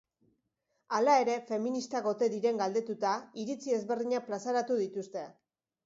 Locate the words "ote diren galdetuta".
2.13-3.13